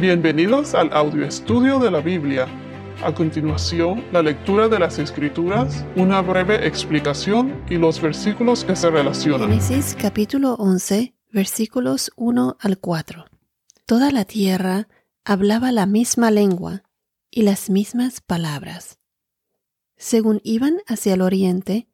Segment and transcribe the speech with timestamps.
[0.00, 2.46] Bienvenidos al audio estudio de la Biblia.
[3.04, 8.88] A continuación, la lectura de las Escrituras, una breve explicación y los versículos que se
[8.88, 9.50] relacionan.
[9.50, 13.26] Génesis capítulo 11, versículos 1 al 4.
[13.84, 14.88] Toda la tierra
[15.22, 16.82] hablaba la misma lengua
[17.30, 18.98] y las mismas palabras.
[19.98, 21.88] Según iban hacia el oriente,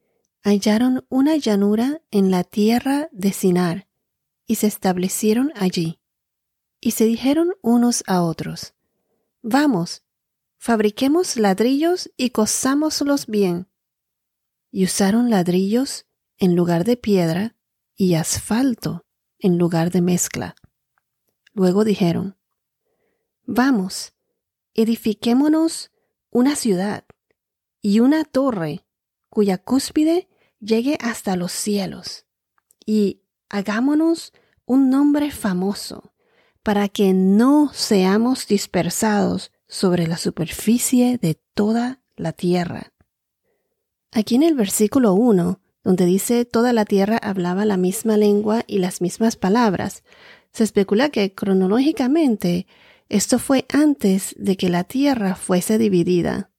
[0.45, 3.89] hallaron una llanura en la tierra de Sinar
[4.47, 5.99] y se establecieron allí.
[6.81, 8.75] Y se dijeron unos a otros,
[9.43, 10.03] Vamos,
[10.59, 13.69] fabriquemos ladrillos y cosámoslos bien.
[14.71, 16.07] Y usaron ladrillos
[16.39, 17.57] en lugar de piedra
[17.95, 19.07] y asfalto
[19.39, 20.57] en lugar de mezcla.
[21.55, 22.37] Luego dijeron,
[23.45, 24.15] Vamos,
[24.75, 25.93] edifiquémonos
[26.31, 27.05] una ciudad
[27.81, 28.85] y una torre
[29.31, 30.29] cuya cúspide
[30.61, 32.27] llegue hasta los cielos,
[32.85, 34.33] y hagámonos
[34.65, 36.13] un nombre famoso
[36.67, 42.93] para que no seamos dispersados sobre la superficie de toda la tierra.
[44.11, 48.79] Aquí en el versículo 1, donde dice toda la tierra hablaba la misma lengua y
[48.79, 50.03] las mismas palabras,
[50.51, 52.67] se especula que cronológicamente
[53.09, 56.51] esto fue antes de que la tierra fuese dividida.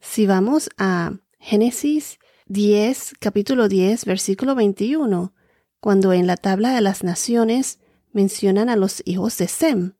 [0.00, 5.34] Si vamos a Génesis 10, capítulo 10, versículo 21,
[5.80, 7.78] cuando en la tabla de las naciones
[8.12, 9.92] mencionan a los hijos de Sem.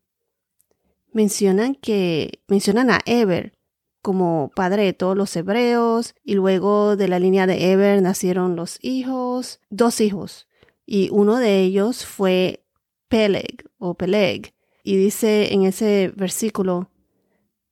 [1.12, 3.59] Mencionan que mencionan a Eber
[4.03, 8.79] como padre de todos los hebreos y luego de la línea de Eber nacieron los
[8.83, 10.48] hijos, dos hijos,
[10.86, 12.64] y uno de ellos fue
[13.09, 14.55] Peleg o Peleg.
[14.83, 16.91] Y dice en ese versículo,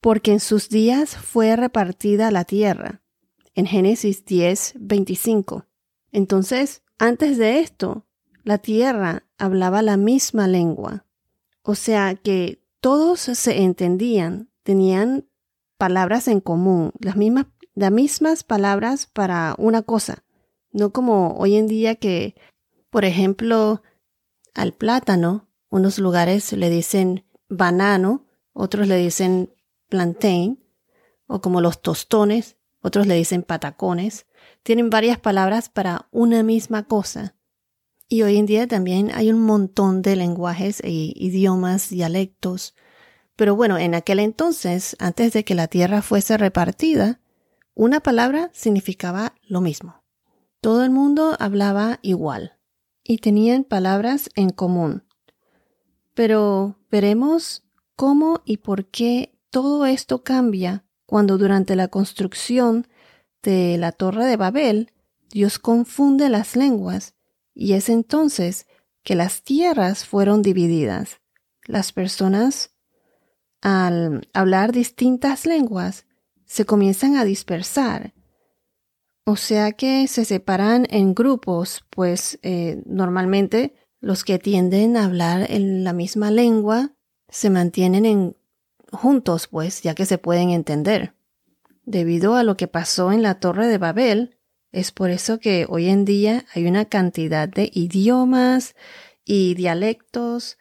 [0.01, 3.03] porque en sus días fue repartida la tierra.
[3.55, 5.67] En Génesis 10, 25.
[6.12, 8.07] Entonces, antes de esto,
[8.45, 11.05] la tierra hablaba la misma lengua.
[11.62, 15.29] O sea que todos se entendían, tenían
[15.79, 20.25] palabras en común, las mismas, las mismas palabras para una cosa.
[20.73, 22.35] No como hoy en día que,
[22.91, 23.83] por ejemplo,
[24.55, 29.55] al plátano, unos lugares le dicen banano, otros le dicen
[29.89, 30.63] plantain,
[31.27, 34.27] o como los tostones, otros le dicen patacones.
[34.63, 37.36] Tienen varias palabras para una misma cosa.
[38.08, 42.74] Y hoy en día también hay un montón de lenguajes e idiomas, dialectos.
[43.34, 47.20] Pero bueno, en aquel entonces, antes de que la tierra fuese repartida,
[47.74, 50.05] una palabra significaba lo mismo.
[50.61, 52.58] Todo el mundo hablaba igual
[53.02, 55.05] y tenían palabras en común.
[56.14, 57.64] Pero veremos
[57.96, 62.86] cómo y por qué todo esto cambia cuando durante la construcción
[63.42, 64.92] de la Torre de Babel
[65.28, 67.16] Dios confunde las lenguas
[67.56, 68.67] y es entonces
[69.02, 71.20] que las tierras fueron divididas.
[71.64, 72.74] Las personas,
[73.62, 76.06] al hablar distintas lenguas,
[76.44, 78.12] se comienzan a dispersar.
[79.24, 85.50] O sea que se separan en grupos, pues eh, normalmente los que tienden a hablar
[85.50, 86.92] en la misma lengua
[87.28, 88.36] se mantienen en,
[88.92, 91.14] juntos, pues ya que se pueden entender.
[91.84, 94.36] Debido a lo que pasó en la Torre de Babel,
[94.77, 98.75] es por eso que hoy en día hay una cantidad de idiomas
[99.25, 100.59] y dialectos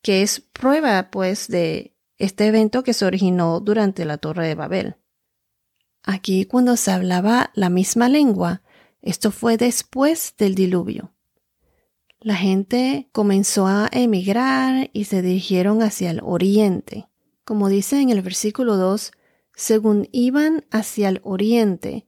[0.00, 4.96] que es prueba pues de este evento que se originó durante la Torre de Babel.
[6.02, 8.62] Aquí cuando se hablaba la misma lengua,
[9.02, 11.12] esto fue después del diluvio.
[12.20, 17.10] La gente comenzó a emigrar y se dirigieron hacia el oriente.
[17.44, 19.12] Como dice en el versículo 2,
[19.54, 22.07] según iban hacia el oriente,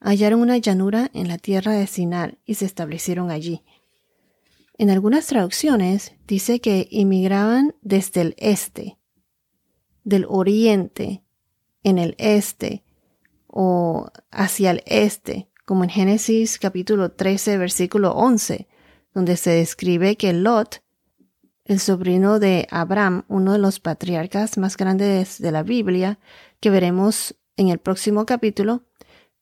[0.00, 3.62] hallaron una llanura en la tierra de Sinar y se establecieron allí.
[4.78, 8.98] En algunas traducciones dice que inmigraban desde el este,
[10.04, 11.22] del oriente,
[11.82, 12.82] en el este
[13.46, 18.66] o hacia el este, como en Génesis capítulo 13, versículo 11,
[19.14, 20.82] donde se describe que Lot,
[21.64, 26.18] el sobrino de Abraham, uno de los patriarcas más grandes de la Biblia,
[26.60, 28.82] que veremos en el próximo capítulo,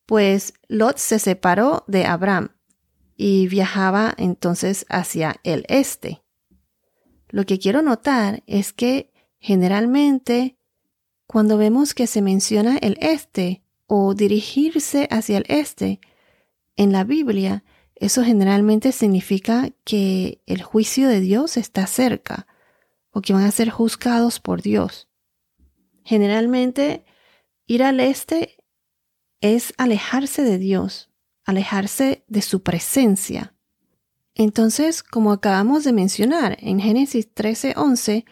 [0.06, 2.50] pues Lot se separó de Abraham
[3.16, 6.22] y viajaba entonces hacia el este.
[7.28, 10.58] Lo que quiero notar es que generalmente
[11.26, 16.00] cuando vemos que se menciona el este o dirigirse hacia el este
[16.76, 17.64] en la Biblia,
[17.94, 22.46] eso generalmente significa que el juicio de Dios está cerca
[23.10, 25.08] o que van a ser juzgados por Dios.
[26.04, 27.04] Generalmente
[27.66, 28.53] ir al este
[29.44, 31.10] es alejarse de Dios,
[31.44, 33.54] alejarse de su presencia.
[34.34, 38.24] Entonces, como acabamos de mencionar en Génesis 13:11,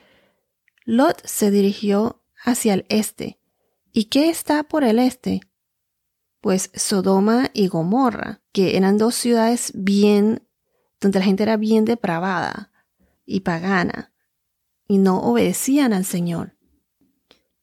[0.87, 3.38] Lot se dirigió hacia el este.
[3.93, 5.43] ¿Y qué está por el este?
[6.41, 10.49] Pues Sodoma y Gomorra, que eran dos ciudades bien,
[10.99, 12.73] donde la gente era bien depravada
[13.26, 14.15] y pagana,
[14.88, 16.56] y no obedecían al Señor.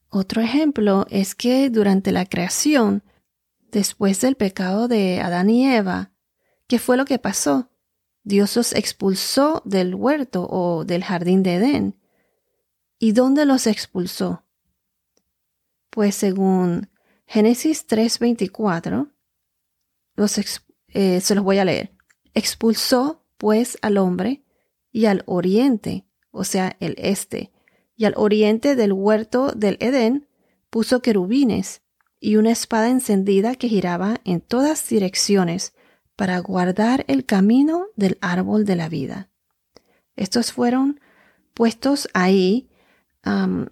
[0.07, 3.01] Otro ejemplo es que durante la creación,
[3.71, 6.11] después del pecado de Adán y Eva,
[6.67, 7.69] ¿qué fue lo que pasó?
[8.23, 11.99] Dios los expulsó del huerto o del jardín de Edén.
[12.99, 14.43] ¿Y dónde los expulsó?
[15.89, 16.89] Pues según
[17.25, 19.11] Génesis 3:24,
[20.89, 21.95] eh, se los voy a leer.
[22.33, 24.43] Expulsó pues al hombre
[24.91, 27.51] y al oriente, o sea, el este,
[27.95, 30.27] y al oriente del huerto del Edén
[30.69, 31.81] puso querubines
[32.19, 35.73] y una espada encendida que giraba en todas direcciones
[36.15, 39.29] para guardar el camino del árbol de la vida.
[40.15, 40.99] Estos fueron
[41.53, 42.69] puestos ahí,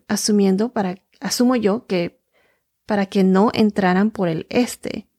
[0.08, 2.22] asumiendo para, asumo yo que
[2.86, 5.10] para que no entraran por el este,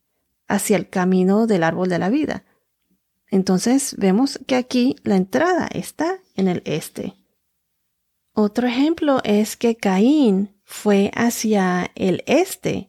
[0.47, 2.45] hacia el camino del árbol de la vida.
[3.31, 7.15] Entonces vemos que aquí la entrada está en el este.
[8.33, 12.87] Otro ejemplo es que Caín fue hacia el este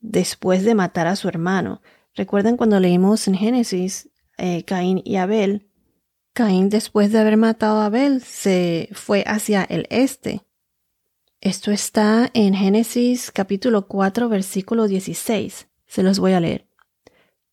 [0.00, 1.80] después de matar a su hermano.
[2.14, 5.68] Recuerden cuando leímos en Génesis eh, Caín y Abel.
[6.32, 10.42] Caín después de haber matado a Abel se fue hacia el este.
[11.40, 15.68] Esto está en Génesis capítulo 4 versículo 16.
[15.86, 16.66] Se los voy a leer.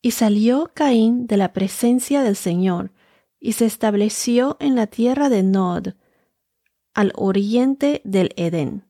[0.00, 2.92] Y salió Caín de la presencia del Señor
[3.40, 5.94] y se estableció en la tierra de Nod,
[6.94, 8.84] al oriente del Edén.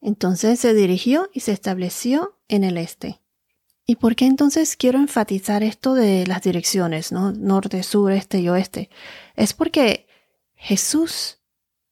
[0.00, 3.20] Entonces se dirigió y se estableció en el este.
[3.86, 7.32] ¿Y por qué entonces quiero enfatizar esto de las direcciones, ¿no?
[7.32, 8.90] Norte, sur, este y oeste?
[9.34, 10.06] Es porque
[10.54, 11.38] Jesús,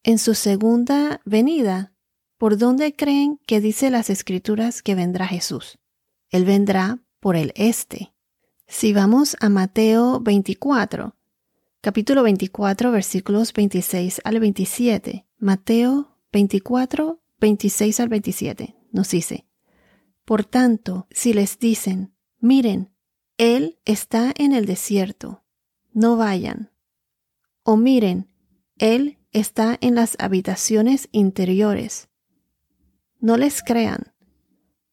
[0.03, 1.95] en su segunda venida,
[2.37, 5.79] ¿por dónde creen que dice las escrituras que vendrá Jesús?
[6.29, 8.13] Él vendrá por el este.
[8.67, 11.15] Si vamos a Mateo 24,
[11.81, 19.47] capítulo 24, versículos 26 al 27, Mateo 24, 26 al 27, nos dice,
[20.27, 22.91] por tanto, si les dicen, miren,
[23.39, 25.45] Él está en el desierto,
[25.93, 26.73] no vayan.
[27.63, 28.29] O miren,
[28.77, 32.09] Él está en las habitaciones interiores.
[33.21, 34.15] No les crean,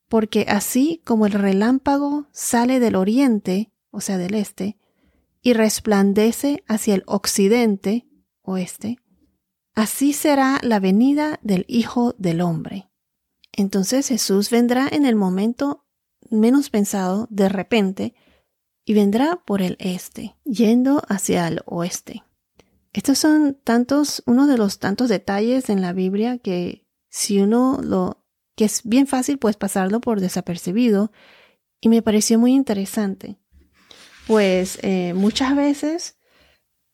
[0.07, 4.77] porque así como el relámpago sale del oriente, o sea, del este,
[5.41, 8.07] y resplandece hacia el occidente,
[8.43, 8.99] oeste,
[9.73, 12.92] así será la venida del Hijo del Hombre.
[13.53, 15.85] Entonces Jesús vendrá en el momento
[16.29, 18.15] menos pensado, de repente,
[18.85, 22.23] y vendrá por el este, yendo hacia el oeste.
[22.91, 28.25] Estos son tantos, uno de los tantos detalles en la Biblia que si uno lo,
[28.55, 31.11] que es bien fácil pues pasarlo por desapercibido,
[31.79, 33.37] y me pareció muy interesante.
[34.25, 36.17] Pues eh, muchas veces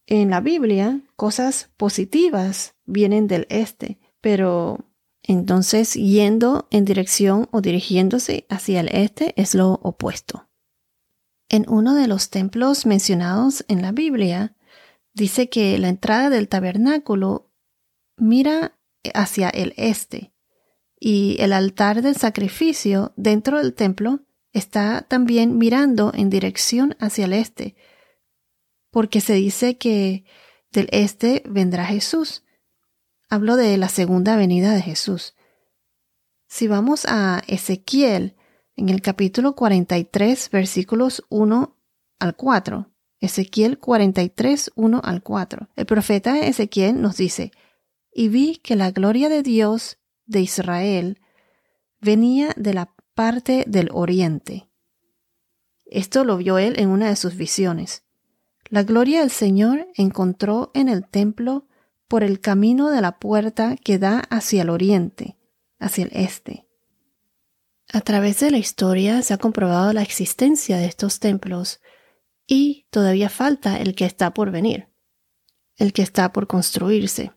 [0.08, 4.89] en la Biblia cosas positivas vienen del este, pero
[5.30, 10.50] entonces, yendo en dirección o dirigiéndose hacia el este es lo opuesto.
[11.50, 14.56] En uno de los templos mencionados en la Biblia,
[15.14, 17.52] dice que la entrada del tabernáculo
[18.18, 18.76] mira
[19.14, 20.34] hacia el este
[21.00, 24.22] y el altar del sacrificio dentro del templo
[24.52, 27.76] está también mirando en dirección hacia el este,
[28.90, 30.24] porque se dice que
[30.72, 32.44] del este vendrá Jesús
[33.30, 35.36] hablo de la segunda venida de Jesús.
[36.48, 38.36] Si vamos a Ezequiel,
[38.76, 41.78] en el capítulo 43, versículos 1
[42.18, 47.52] al 4, Ezequiel 43, 1 al 4, el profeta Ezequiel nos dice,
[48.12, 51.22] y vi que la gloria de Dios de Israel
[52.02, 54.70] venía de la parte del oriente.
[55.86, 58.04] Esto lo vio él en una de sus visiones.
[58.70, 61.69] La gloria del Señor encontró en el templo
[62.10, 65.38] por el camino de la puerta que da hacia el oriente,
[65.80, 66.68] hacia el este.
[67.94, 71.80] A través de la historia se ha comprobado la existencia de estos templos
[72.46, 74.90] y todavía falta el que está por venir,
[75.78, 77.32] el que está por construirse.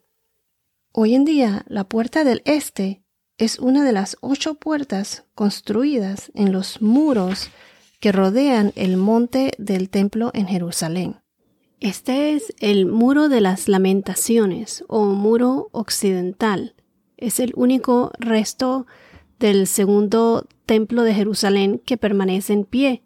[0.90, 3.04] Hoy en día, la puerta del este
[3.38, 7.50] es una de las ocho puertas construidas en los muros
[8.00, 11.21] que rodean el monte del templo en Jerusalén.
[11.82, 16.76] Este es el muro de las lamentaciones o muro occidental.
[17.16, 18.86] Es el único resto
[19.40, 23.02] del segundo templo de Jerusalén que permanece en pie,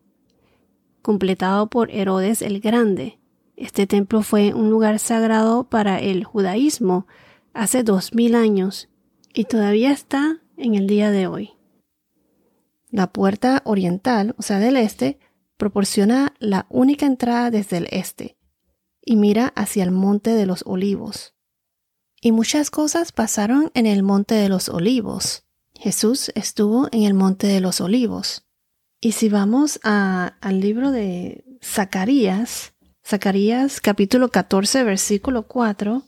[1.01, 3.19] completado por Herodes el Grande.
[3.57, 7.07] Este templo fue un lugar sagrado para el judaísmo
[7.55, 8.91] hace dos mil años
[9.33, 11.53] y todavía está en el día de hoy.
[12.91, 15.19] La puerta oriental, o sea, del este,
[15.57, 18.37] proporciona la única entrada desde el este
[19.07, 21.35] y mira hacia el monte de los olivos.
[22.21, 25.45] Y muchas cosas pasaron en el monte de los olivos.
[25.75, 28.45] Jesús estuvo en el monte de los olivos.
[29.01, 32.75] Y si vamos al libro de Zacarías,
[33.07, 36.03] Zacarías capítulo 14, versículo 4,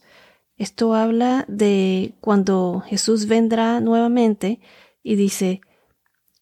[0.57, 4.59] esto habla de cuando Jesús vendrá nuevamente
[5.05, 5.61] y dice,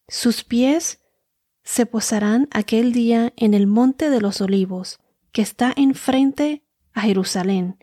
[0.07, 1.01] sus pies
[1.63, 4.99] se posarán aquel día en el monte de los olivos,
[5.37, 6.63] que está enfrente
[6.93, 7.77] a Jerusalén,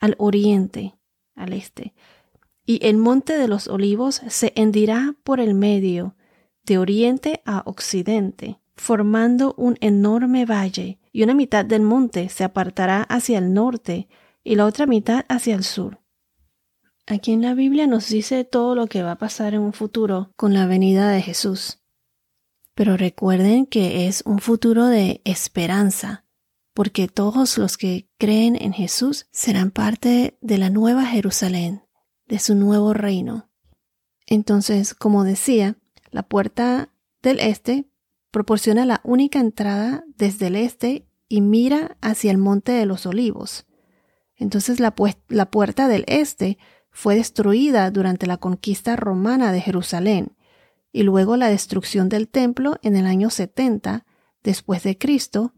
[0.00, 0.98] al oriente,
[1.34, 1.94] al este.
[2.66, 6.14] Y el monte de los olivos se hendirá por el medio,
[6.62, 13.04] de oriente a occidente, formando un enorme valle, y una mitad del monte se apartará
[13.04, 14.06] hacia el norte
[14.44, 16.02] y la otra mitad hacia el sur.
[17.06, 20.34] Aquí en la Biblia nos dice todo lo que va a pasar en un futuro
[20.36, 21.80] con la venida de Jesús.
[22.74, 26.26] Pero recuerden que es un futuro de esperanza,
[26.80, 31.82] porque todos los que creen en Jesús serán parte de la nueva Jerusalén,
[32.26, 33.50] de su nuevo reino.
[34.26, 35.76] Entonces, como decía,
[36.10, 36.88] la puerta
[37.20, 37.90] del este
[38.30, 43.66] proporciona la única entrada desde el este y mira hacia el monte de los olivos.
[44.34, 46.56] Entonces la, puerta del este
[46.90, 50.34] fue destruida durante la conquista romana de Jerusalén
[50.92, 54.06] y luego la destrucción del templo en el año 70
[54.42, 55.52] después de Cristo,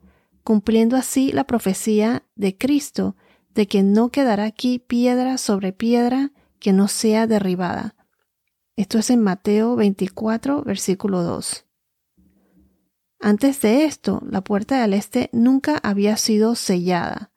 [0.45, 3.17] cumpliendo así la profecía de Cristo
[3.55, 7.95] de que no quedará aquí piedra sobre piedra que no sea derribada.
[8.77, 11.67] Esto es en Mateo 24, versículo 2.
[13.21, 17.31] Antes de esto, la puerta del este nunca había sido sellada.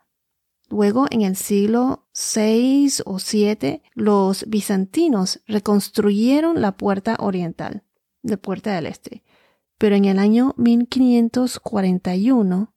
[0.70, 7.84] Luego, en el siglo VI o VII, los bizantinos reconstruyeron la puerta oriental,
[8.24, 9.24] de puerta del este.
[9.78, 12.74] Pero en el año 1541,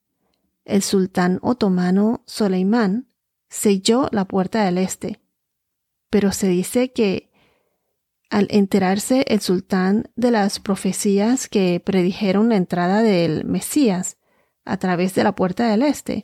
[0.69, 3.09] el sultán otomano Soleimán
[3.49, 5.21] selló la puerta del este.
[6.09, 7.29] Pero se dice que
[8.29, 14.17] al enterarse el sultán de las profecías que predijeron la entrada del Mesías
[14.65, 16.23] a través de la puerta del este,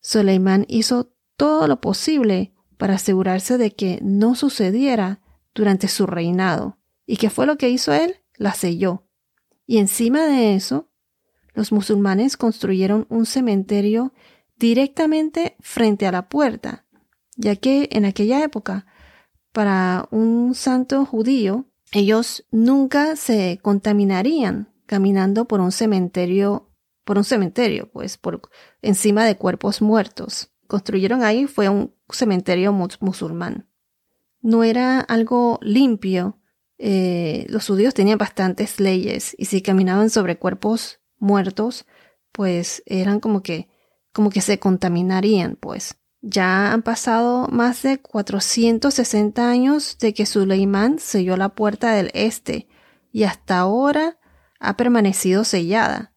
[0.00, 5.20] Soleimán hizo todo lo posible para asegurarse de que no sucediera
[5.54, 6.78] durante su reinado.
[7.06, 8.16] ¿Y qué fue lo que hizo él?
[8.36, 9.06] La selló.
[9.66, 10.90] Y encima de eso,
[11.54, 14.12] los musulmanes construyeron un cementerio
[14.56, 16.84] directamente frente a la puerta,
[17.36, 18.86] ya que en aquella época
[19.52, 26.70] para un santo judío, ellos nunca se contaminarían caminando por un cementerio,
[27.04, 28.40] por un cementerio, pues por
[28.80, 30.50] encima de cuerpos muertos.
[30.66, 33.68] Construyeron ahí fue un cementerio musulmán.
[34.40, 36.40] No era algo limpio.
[36.78, 41.86] Eh, los judíos tenían bastantes leyes y si caminaban sobre cuerpos muertos,
[42.32, 43.68] pues eran como que,
[44.12, 45.96] como que se contaminarían, pues.
[46.20, 52.68] Ya han pasado más de 460 años de que Suleimán selló la puerta del este
[53.10, 54.18] y hasta ahora
[54.60, 56.14] ha permanecido sellada,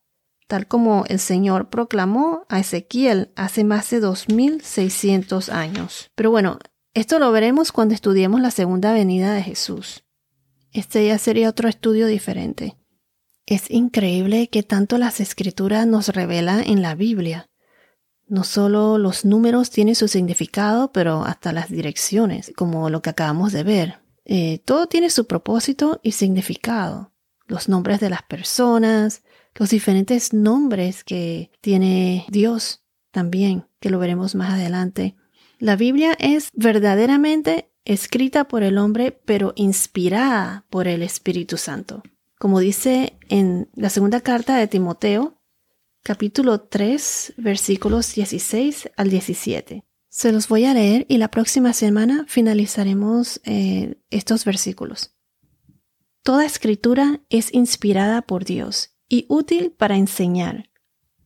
[0.47, 6.12] tal como el Señor proclamó a Ezequiel hace más de 2600 años.
[6.15, 6.59] Pero bueno,
[6.93, 10.05] esto lo veremos cuando estudiemos la segunda venida de Jesús.
[10.71, 12.77] Este ya sería otro estudio diferente.
[13.45, 17.49] Es increíble que tanto las escrituras nos revelan en la Biblia.
[18.27, 23.53] No solo los números tienen su significado, pero hasta las direcciones, como lo que acabamos
[23.53, 23.99] de ver.
[24.25, 27.11] Eh, todo tiene su propósito y significado.
[27.45, 29.21] Los nombres de las personas,
[29.53, 35.15] los diferentes nombres que tiene Dios también, que lo veremos más adelante.
[35.59, 42.01] La Biblia es verdaderamente escrita por el hombre, pero inspirada por el Espíritu Santo.
[42.45, 45.41] Como dice en la segunda carta de Timoteo,
[46.03, 49.83] capítulo 3, versículos 16 al 17.
[50.09, 55.15] Se los voy a leer y la próxima semana finalizaremos eh, estos versículos.
[56.21, 60.69] Toda escritura es inspirada por Dios y útil para enseñar,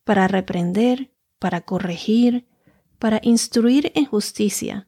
[0.06, 2.48] para reprender, para corregir,
[2.98, 4.88] para instruir en justicia,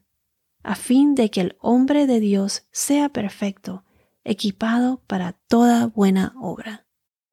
[0.62, 3.84] a fin de que el hombre de Dios sea perfecto,
[4.24, 6.86] equipado para toda buena obra.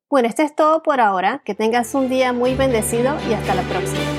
[0.09, 1.41] Bueno, esto es todo por ahora.
[1.45, 4.18] Que tengas un día muy bendecido y hasta la próxima.